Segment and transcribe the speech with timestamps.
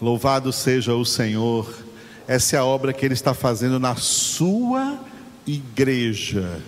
[0.00, 1.70] Louvado seja o Senhor.
[2.26, 4.98] Essa é a obra que Ele está fazendo na sua
[5.46, 6.58] igreja,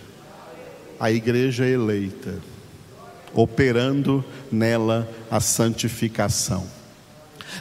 [1.00, 2.38] a igreja eleita,
[3.32, 6.66] operando nela a santificação.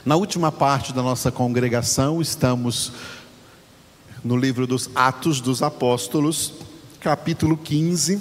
[0.04, 2.91] Na última parte da nossa congregação, estamos
[4.21, 6.53] no livro dos Atos dos Apóstolos,
[6.99, 8.19] capítulo 15,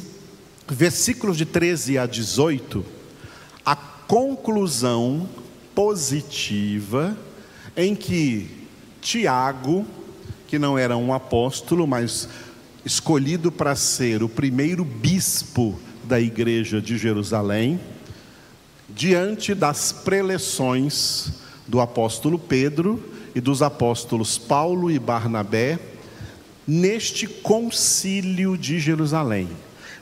[0.69, 2.85] versículos de 13 a 18,
[3.67, 5.29] a conclusão
[5.75, 7.17] positiva
[7.81, 8.51] em que
[9.01, 9.87] Tiago,
[10.47, 12.29] que não era um apóstolo, mas
[12.85, 17.81] escolhido para ser o primeiro bispo da igreja de Jerusalém,
[18.89, 21.33] diante das preleções
[21.67, 23.03] do apóstolo Pedro
[23.35, 25.79] e dos apóstolos Paulo e Barnabé,
[26.67, 29.49] neste concílio de Jerusalém.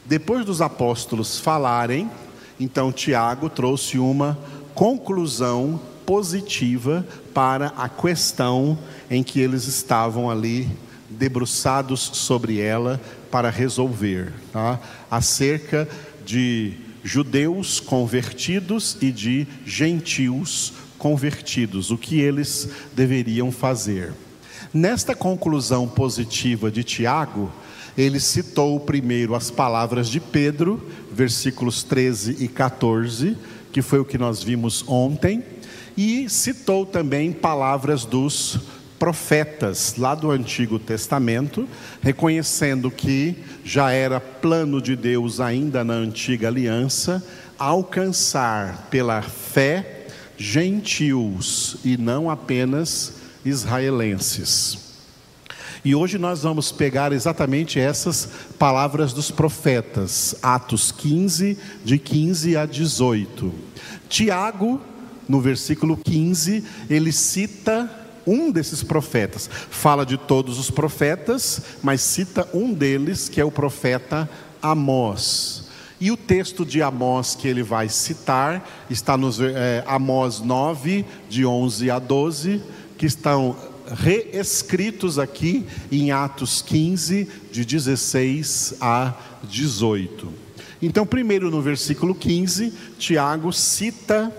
[0.05, 2.11] Depois dos apóstolos falarem,
[2.59, 4.37] então Tiago trouxe uma
[4.75, 8.79] conclusão positiva para a questão
[9.11, 10.67] em que eles estavam ali
[11.11, 12.99] debruçados sobre ela
[13.31, 14.81] para resolver, tá?
[15.11, 15.87] acerca
[16.25, 16.73] de
[17.05, 24.15] judeus convertidos e de gentios convertidos, o que eles deveriam fazer.
[24.73, 27.53] Nesta conclusão positiva de Tiago,
[27.99, 33.37] ele citou primeiro as palavras de Pedro, versículos 13 e 14,
[33.71, 35.45] que foi o que nós vimos ontem
[35.99, 38.57] e citou também palavras dos
[39.01, 41.69] profetas lá do Antigo Testamento,
[42.01, 47.21] reconhecendo que já era plano de Deus ainda na antiga aliança
[47.59, 54.79] alcançar pela fé gentios e não apenas israelenses.
[55.85, 62.67] E hoje nós vamos pegar exatamente essas palavras dos profetas, Atos 15, de 15 a
[62.67, 63.53] 18.
[64.09, 64.81] Tiago
[65.29, 67.91] no versículo 15, ele cita
[68.27, 69.49] um desses profetas.
[69.71, 74.29] Fala de todos os profetas, mas cita um deles, que é o profeta
[74.61, 75.69] Amós.
[76.01, 81.45] E o texto de Amós que ele vai citar está nos é, Amós 9, de
[81.45, 82.63] 11 a 12,
[82.97, 83.57] que estão
[83.95, 89.15] reescritos aqui em Atos 15, de 16 a
[89.45, 90.33] 18.
[90.81, 94.33] Então, primeiro no versículo 15, Tiago cita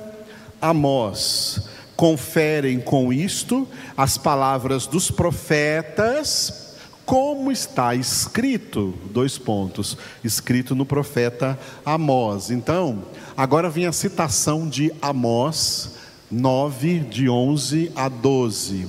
[0.62, 1.62] Amós.
[1.96, 6.75] Conferem com isto as palavras dos profetas,
[7.06, 12.52] como está escrito, dois pontos, escrito no profeta Amós.
[12.52, 13.03] Então,
[13.36, 15.98] agora vem a citação de Amós
[16.31, 18.88] 9, de 11 a 12.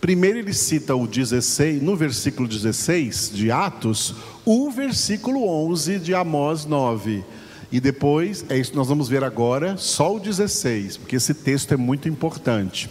[0.00, 6.64] Primeiro ele cita o 16, no versículo 16 de Atos, o versículo 11 de Amós
[6.64, 7.24] 9.
[7.70, 11.72] E depois, é isso que nós vamos ver agora, só o 16, porque esse texto
[11.74, 12.88] é muito importante.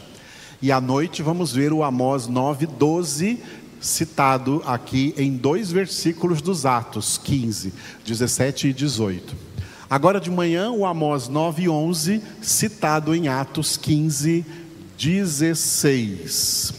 [0.61, 3.39] E à noite vamos ver o Amós 9, 12,
[3.79, 7.73] citado aqui em dois versículos dos Atos 15,
[8.05, 9.35] 17 e 18.
[9.89, 14.43] Agora de manhã, o Amós 9, 11, citado em Atos 15,
[14.97, 16.73] 16.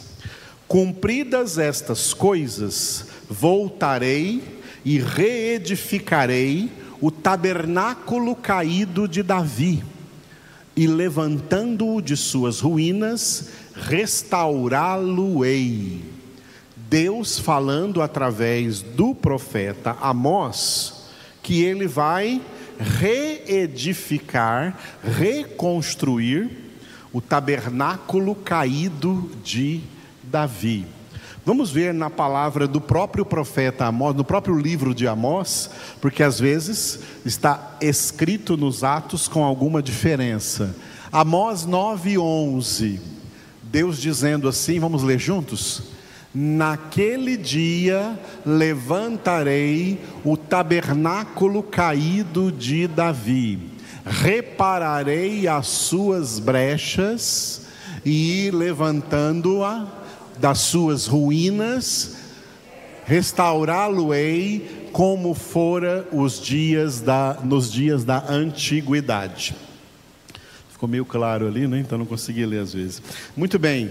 [0.67, 4.43] Cumpridas estas coisas, voltarei
[4.85, 6.69] e reedificarei
[7.01, 9.83] o tabernáculo caído de Davi,
[10.75, 16.03] e levantando-o de suas ruínas, restaurá-lo-ei.
[16.89, 21.11] Deus falando através do profeta Amós,
[21.43, 22.41] que ele vai
[22.79, 26.51] reedificar, reconstruir
[27.13, 29.83] o tabernáculo caído de
[30.23, 30.87] Davi.
[31.47, 35.71] Vamos ver na palavra do próprio profeta Amós, no próprio livro de Amós,
[36.01, 40.75] porque às vezes está escrito nos Atos com alguma diferença.
[41.13, 42.99] Amós 9:11.
[43.63, 45.85] Deus dizendo assim, vamos ler juntos?
[46.35, 53.71] Naquele dia levantarei o tabernáculo caído de Davi,
[54.05, 57.67] repararei as suas brechas
[58.05, 59.96] e levantando-a
[60.39, 62.17] das suas ruínas,
[63.07, 69.55] restaurá-lo-ei como fora os dias da, nos dias da antiguidade.
[70.71, 71.79] Ficou meio claro ali, né?
[71.81, 73.03] então não consegui ler às vezes.
[73.37, 73.91] Muito bem.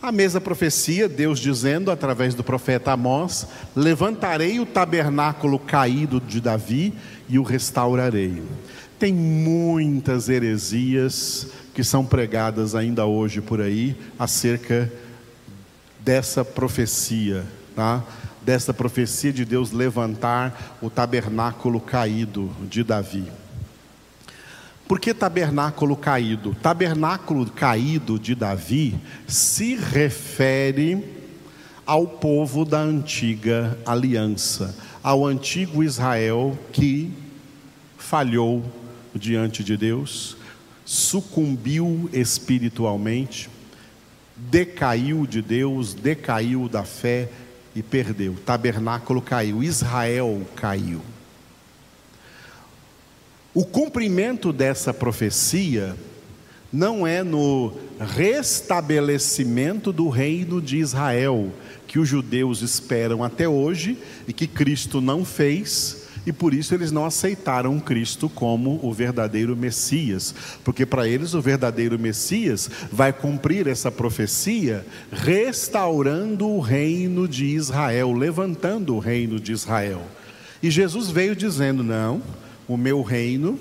[0.00, 6.92] A mesma profecia, Deus dizendo através do profeta Amós: Levantarei o tabernáculo caído de Davi
[7.28, 8.42] e o restaurarei.
[8.98, 14.90] Tem muitas heresias que são pregadas ainda hoje por aí acerca
[16.06, 17.44] dessa profecia,
[17.74, 18.04] tá?
[18.40, 23.24] dessa profecia de Deus levantar o tabernáculo caído de Davi.
[24.86, 26.54] Por que tabernáculo caído?
[26.62, 31.04] Tabernáculo caído de Davi se refere
[31.84, 37.12] ao povo da antiga aliança, ao antigo Israel que
[37.98, 38.64] falhou
[39.12, 40.36] diante de Deus,
[40.84, 43.50] sucumbiu espiritualmente,
[44.36, 47.28] decaiu de Deus, decaiu da fé
[47.74, 48.34] e perdeu.
[48.44, 51.00] Tabernáculo caiu, Israel caiu.
[53.54, 55.96] O cumprimento dessa profecia
[56.72, 61.50] não é no restabelecimento do reino de Israel,
[61.86, 63.96] que os judeus esperam até hoje
[64.28, 69.56] e que Cristo não fez, e por isso eles não aceitaram Cristo como o verdadeiro
[69.56, 70.34] Messias,
[70.64, 78.12] porque para eles o verdadeiro Messias vai cumprir essa profecia, restaurando o reino de Israel,
[78.12, 80.02] levantando o reino de Israel.
[80.60, 82.20] E Jesus veio dizendo: Não
[82.66, 83.56] o meu reino,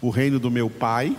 [0.00, 1.16] o reino do meu Pai,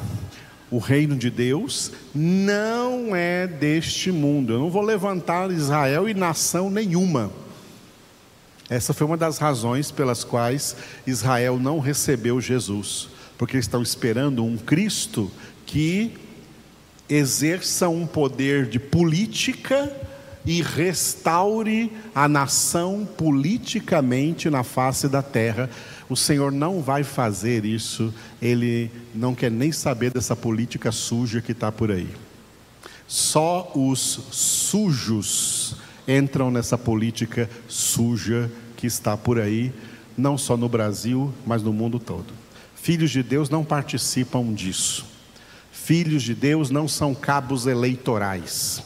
[0.69, 4.51] o reino de Deus, não é deste mundo.
[4.51, 7.31] Eu não vou levantar Israel e nação nenhuma.
[8.72, 14.46] Essa foi uma das razões pelas quais Israel não recebeu Jesus, porque eles estão esperando
[14.46, 15.30] um Cristo
[15.66, 16.14] que
[17.10, 19.94] exerça um poder de política
[20.46, 25.70] e restaure a nação politicamente na face da terra,
[26.08, 31.52] o Senhor não vai fazer isso, Ele não quer nem saber dessa política suja que
[31.52, 32.08] está por aí.
[33.06, 35.76] Só os sujos
[36.07, 39.71] entram nessa política suja que está por aí,
[40.18, 42.33] não só no Brasil, mas no mundo todo.
[42.75, 45.06] Filhos de Deus não participam disso.
[45.71, 48.83] Filhos de Deus não são cabos eleitorais.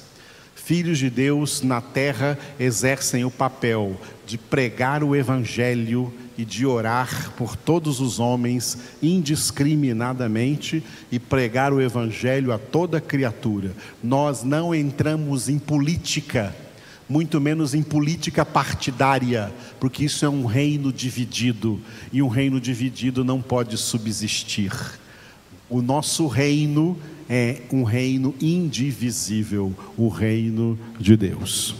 [0.53, 3.95] Filhos de Deus na terra exercem o papel
[4.25, 11.81] de pregar o Evangelho e de orar por todos os homens indiscriminadamente e pregar o
[11.81, 13.71] Evangelho a toda criatura.
[14.03, 16.55] Nós não entramos em política,
[17.07, 21.79] muito menos em política partidária, porque isso é um reino dividido
[22.11, 24.71] e um reino dividido não pode subsistir.
[25.69, 26.97] O nosso reino
[27.29, 31.75] é um reino indivisível, o reino de Deus.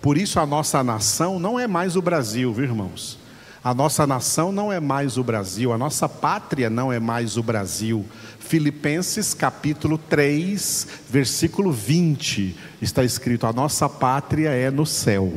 [0.00, 3.18] Por isso a nossa nação não é mais o Brasil, viu, irmãos?
[3.66, 7.42] A nossa nação não é mais o Brasil, a nossa pátria não é mais o
[7.42, 8.06] Brasil.
[8.38, 15.34] Filipenses capítulo 3, versículo 20, está escrito: A nossa pátria é no céu,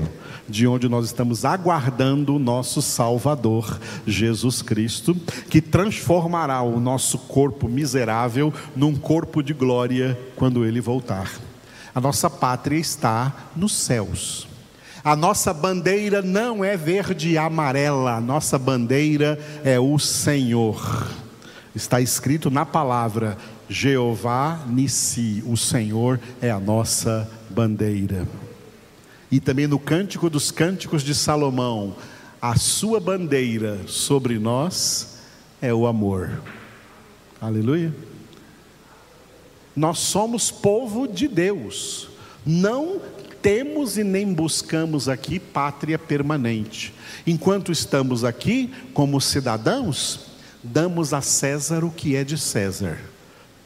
[0.48, 5.16] de onde nós estamos aguardando o nosso Salvador, Jesus Cristo,
[5.50, 11.32] que transformará o nosso corpo miserável num corpo de glória quando ele voltar.
[11.96, 14.49] A nossa pátria está nos céus.
[15.04, 21.08] A nossa bandeira não é verde e amarela, a nossa bandeira é o Senhor.
[21.74, 23.38] Está escrito na palavra:
[23.70, 28.28] Jeová Nissi, o Senhor é a nossa bandeira.
[29.32, 31.96] E também no Cântico dos Cânticos de Salomão,
[32.42, 35.20] a sua bandeira sobre nós
[35.62, 36.42] é o amor.
[37.40, 37.94] Aleluia.
[39.76, 42.10] Nós somos povo de Deus,
[42.46, 43.00] não
[43.42, 46.94] temos e nem buscamos aqui pátria permanente.
[47.26, 50.28] Enquanto estamos aqui, como cidadãos,
[50.64, 53.00] damos a César o que é de César,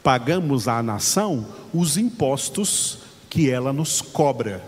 [0.02, 2.98] pagamos à nação os impostos
[3.28, 4.62] que ela nos cobra,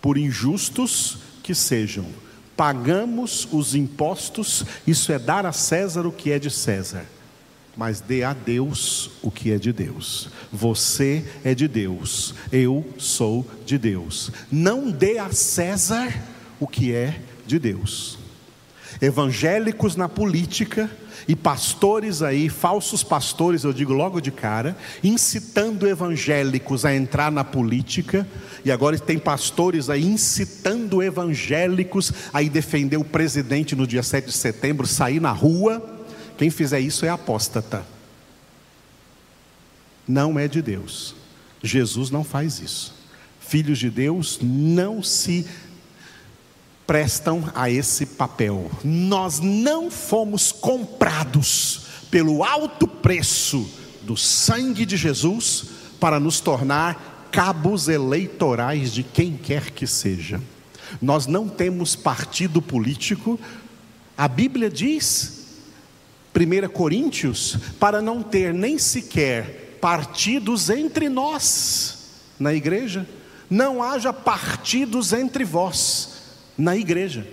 [0.00, 2.06] por injustos que sejam.
[2.56, 7.06] Pagamos os impostos, isso é dar a César o que é de César
[7.76, 10.28] mas dê a Deus o que é de Deus.
[10.52, 14.30] Você é de Deus, eu sou de Deus.
[14.50, 16.12] Não dê a César
[16.58, 18.18] o que é de Deus.
[19.00, 20.90] Evangélicos na política
[21.28, 27.44] e pastores aí, falsos pastores, eu digo logo de cara, incitando evangélicos a entrar na
[27.44, 28.26] política,
[28.64, 34.26] e agora tem pastores aí incitando evangélicos a ir defender o presidente no dia 7
[34.26, 35.99] de setembro, sair na rua
[36.40, 37.84] quem fizer isso é apóstata.
[40.08, 41.14] Não é de Deus.
[41.62, 42.94] Jesus não faz isso.
[43.38, 45.46] Filhos de Deus não se
[46.86, 48.70] prestam a esse papel.
[48.82, 53.70] Nós não fomos comprados pelo alto preço
[54.00, 55.66] do sangue de Jesus
[56.00, 60.40] para nos tornar cabos eleitorais de quem quer que seja.
[61.02, 63.38] Nós não temos partido político.
[64.16, 65.39] A Bíblia diz
[66.34, 71.98] 1 Coríntios, para não ter nem sequer partidos entre nós
[72.38, 73.08] na igreja,
[73.48, 76.22] não haja partidos entre vós
[76.56, 77.26] na igreja.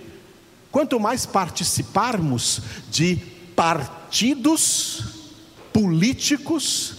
[0.70, 3.16] Quanto mais participarmos de
[3.54, 5.04] partidos
[5.72, 6.96] políticos,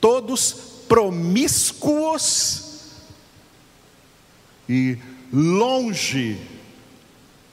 [0.00, 0.52] todos
[0.88, 2.64] promíscuos
[4.68, 4.98] e
[5.32, 6.38] longe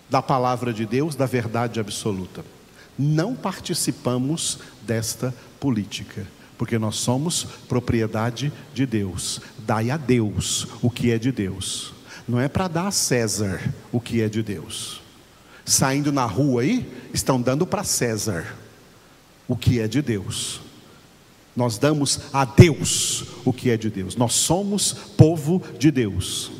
[0.10, 2.57] da palavra de Deus, da verdade absoluta.
[2.98, 6.28] Não participamos desta política,
[6.58, 9.42] porque nós somos propriedade de Deus.
[9.60, 11.94] Dai a Deus o que é de Deus.
[12.28, 15.02] Não é para dar a César o que é de Deus.
[15.64, 18.56] Saindo na rua aí, estão dando para César
[19.48, 20.62] o que é de Deus.
[21.56, 24.16] Nós damos a Deus o que é de Deus.
[24.16, 26.52] Nós somos povo de Deus.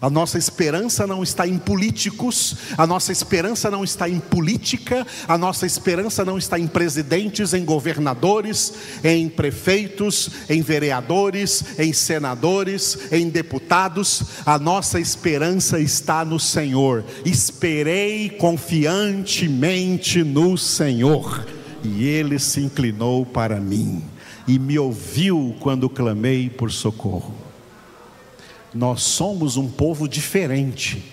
[0.00, 5.38] A nossa esperança não está em políticos, a nossa esperança não está em política, a
[5.38, 8.72] nossa esperança não está em presidentes, em governadores,
[9.02, 14.22] em prefeitos, em vereadores, em senadores, em deputados.
[14.44, 17.04] A nossa esperança está no Senhor.
[17.24, 21.46] Esperei confiantemente no Senhor,
[21.82, 24.02] e ele se inclinou para mim
[24.46, 27.43] e me ouviu quando clamei por socorro.
[28.74, 31.04] Nós somos um povo diferente.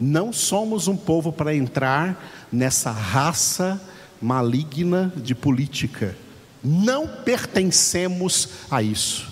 [0.00, 3.80] Não somos um povo para entrar nessa raça
[4.20, 6.16] maligna de política.
[6.62, 9.30] Não pertencemos a isso.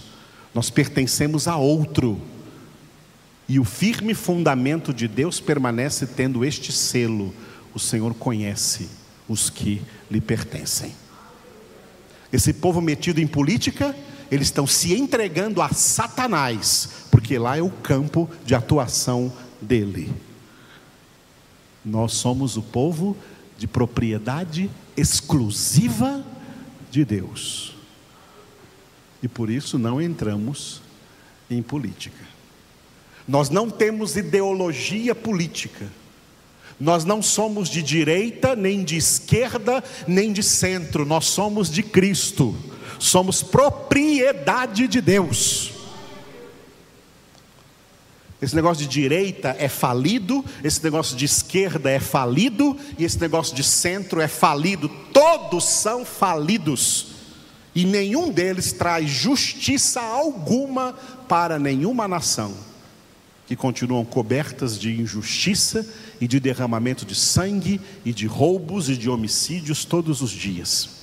[0.54, 2.20] Nós pertencemos a outro.
[3.48, 7.34] E o firme fundamento de Deus permanece tendo este selo:
[7.74, 8.88] o Senhor conhece
[9.28, 10.94] os que lhe pertencem.
[12.32, 13.94] Esse povo metido em política
[14.32, 20.10] eles estão se entregando a Satanás, porque lá é o campo de atuação dele.
[21.84, 23.14] Nós somos o povo
[23.58, 26.24] de propriedade exclusiva
[26.90, 27.74] de Deus.
[29.22, 30.80] E por isso não entramos
[31.50, 32.24] em política.
[33.28, 35.86] Nós não temos ideologia política.
[36.80, 41.04] Nós não somos de direita, nem de esquerda, nem de centro.
[41.04, 42.56] Nós somos de Cristo
[42.98, 45.72] somos propriedade de Deus.
[48.42, 53.54] Esse negócio de direita é falido, esse negócio de esquerda é falido, e esse negócio
[53.54, 54.88] de centro é falido.
[55.12, 57.06] Todos são falidos,
[57.72, 60.92] e nenhum deles traz justiça alguma
[61.28, 62.52] para nenhuma nação,
[63.46, 65.86] que continuam cobertas de injustiça
[66.20, 71.01] e de derramamento de sangue, e de roubos e de homicídios todos os dias.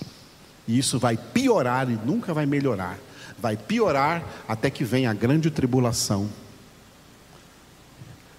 [0.69, 2.99] E isso vai piorar e nunca vai melhorar.
[3.39, 6.29] Vai piorar até que venha a grande tribulação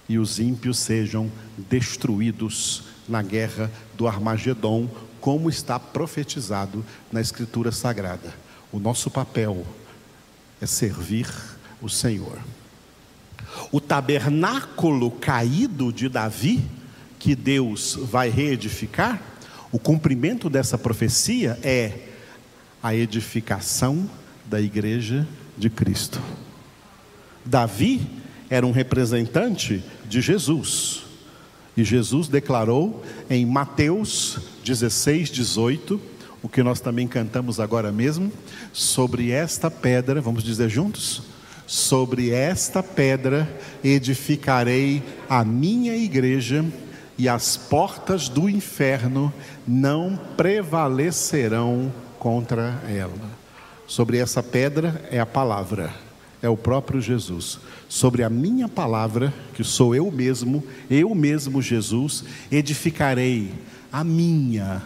[0.08, 4.88] e os ímpios sejam destruídos na guerra do Armagedon,
[5.20, 8.32] como está profetizado na Escritura Sagrada.
[8.70, 9.66] O nosso papel
[10.60, 11.28] é servir
[11.82, 12.38] o Senhor.
[13.72, 16.64] O tabernáculo caído de Davi,
[17.18, 19.20] que Deus vai reedificar,
[19.72, 22.09] o cumprimento dessa profecia é
[22.82, 24.08] a edificação
[24.46, 26.20] da igreja de Cristo.
[27.44, 28.06] Davi
[28.48, 31.04] era um representante de Jesus.
[31.76, 36.00] E Jesus declarou em Mateus 16, 18,
[36.42, 38.32] o que nós também cantamos agora mesmo,
[38.72, 41.22] sobre esta pedra, vamos dizer juntos?
[41.66, 43.48] Sobre esta pedra
[43.84, 46.64] edificarei a minha igreja,
[47.16, 49.32] e as portas do inferno
[49.68, 53.40] não prevalecerão contra ela.
[53.88, 55.92] Sobre essa pedra é a palavra,
[56.40, 57.58] é o próprio Jesus.
[57.88, 62.22] Sobre a minha palavra, que sou eu mesmo, eu mesmo Jesus,
[62.52, 63.52] edificarei
[63.90, 64.82] a minha,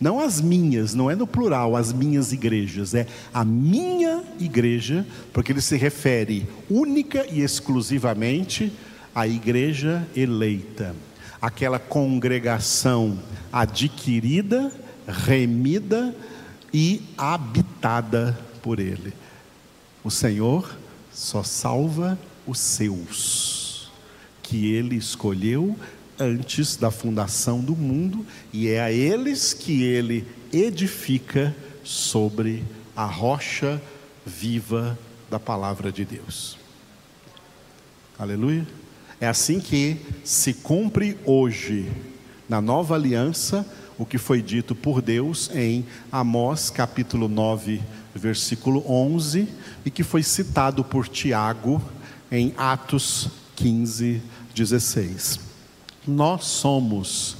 [0.00, 5.52] não as minhas, não é no plural, as minhas igrejas, é a minha igreja, porque
[5.52, 8.72] ele se refere única e exclusivamente
[9.14, 10.96] à igreja eleita,
[11.40, 13.18] aquela congregação
[13.52, 14.72] adquirida,
[15.06, 16.14] remida,
[16.74, 19.12] e habitada por Ele.
[20.02, 20.76] O Senhor
[21.12, 23.92] só salva os seus,
[24.42, 25.78] que Ele escolheu
[26.18, 31.54] antes da fundação do mundo, e é a eles que Ele edifica
[31.84, 32.64] sobre
[32.96, 33.80] a rocha
[34.26, 34.98] viva
[35.30, 36.58] da palavra de Deus.
[38.18, 38.66] Aleluia.
[39.20, 41.90] É assim que se cumpre hoje,
[42.48, 43.64] na nova aliança,
[43.98, 47.80] o que foi dito por Deus em Amós capítulo 9,
[48.14, 49.48] versículo 11,
[49.84, 51.80] e que foi citado por Tiago
[52.30, 54.20] em Atos 15,
[54.54, 55.40] 16.
[56.06, 57.36] Nós somos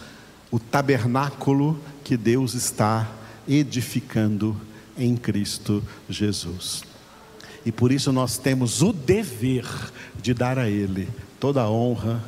[0.50, 3.11] o tabernáculo que Deus está
[3.49, 4.56] edificando
[4.96, 6.82] em Cristo Jesus.
[7.66, 9.66] E por isso nós temos o dever
[10.20, 11.08] de dar a Ele
[11.40, 12.23] toda a honra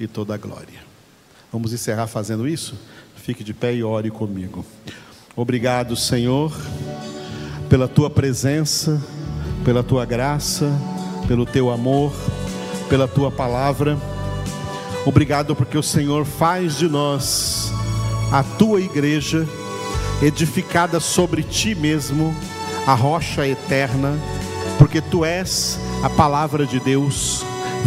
[0.00, 0.88] e toda a glória.
[1.52, 2.76] Vamos encerrar fazendo isso?
[3.28, 4.64] Fique de pé e ore comigo.
[5.36, 6.50] Obrigado, Senhor
[7.68, 8.98] pela tua presença,
[9.64, 10.72] pela tua graça,
[11.26, 12.12] pelo teu amor,
[12.88, 13.98] pela tua palavra.
[15.04, 17.70] Obrigado porque o Senhor faz de nós
[18.32, 19.46] a tua igreja,
[20.22, 22.34] edificada sobre ti mesmo,
[22.86, 24.18] a rocha eterna,
[24.78, 27.44] porque tu és a palavra de Deus,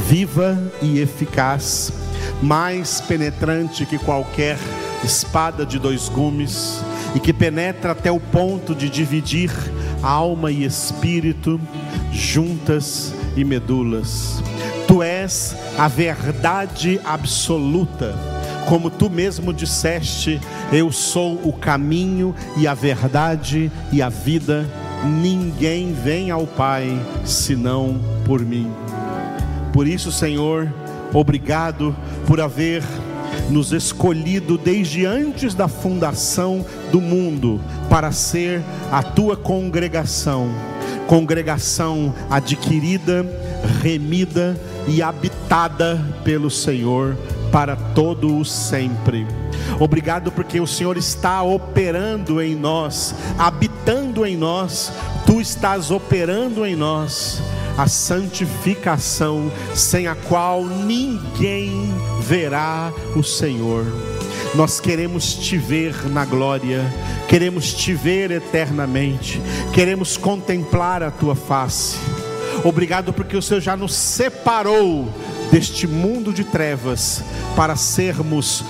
[0.07, 1.91] viva e eficaz,
[2.41, 4.59] mais penetrante que qualquer
[5.03, 6.83] espada de dois gumes,
[7.15, 9.51] e que penetra até o ponto de dividir
[10.01, 11.59] alma e espírito,
[12.11, 14.41] juntas e medulas.
[14.87, 18.15] Tu és a verdade absoluta.
[18.67, 20.39] Como tu mesmo disseste,
[20.71, 24.69] eu sou o caminho e a verdade e a vida.
[25.03, 28.71] Ninguém vem ao Pai senão por mim.
[29.73, 30.71] Por isso, Senhor,
[31.13, 31.95] obrigado
[32.27, 32.83] por haver
[33.49, 40.49] nos escolhido desde antes da fundação do mundo para ser a tua congregação,
[41.07, 43.25] congregação adquirida,
[43.81, 47.17] remida e habitada pelo Senhor
[47.51, 49.27] para todo o sempre.
[49.79, 54.91] Obrigado porque o Senhor está operando em nós, habitando em nós,
[55.25, 57.41] tu estás operando em nós
[57.77, 63.85] a santificação, sem a qual ninguém verá o Senhor.
[64.55, 66.83] Nós queremos te ver na glória,
[67.27, 69.41] queremos te ver eternamente,
[69.73, 71.97] queremos contemplar a tua face.
[72.63, 75.07] Obrigado porque o Senhor já nos separou
[75.51, 77.23] deste mundo de trevas
[77.55, 78.63] para sermos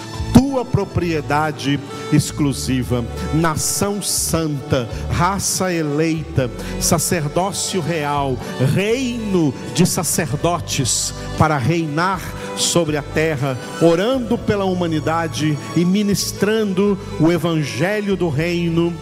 [0.61, 1.79] tua propriedade
[2.13, 3.03] exclusiva,
[3.33, 6.49] nação santa, raça eleita,
[6.79, 8.37] sacerdócio real,
[8.73, 12.21] reino de sacerdotes para reinar
[12.57, 18.93] sobre a terra, orando pela humanidade e ministrando o evangelho do reino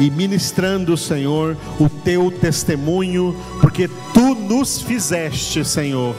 [0.00, 6.16] e ministrando, Senhor, o teu testemunho, porque tu nos fizeste, Senhor,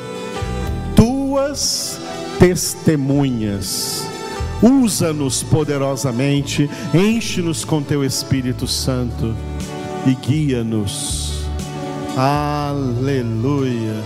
[0.95, 1.99] tuas
[2.39, 4.14] testemunhas.
[4.61, 9.35] Usa-nos poderosamente, enche-nos com teu Espírito Santo
[10.05, 11.45] e guia-nos.
[12.15, 14.03] Aleluia.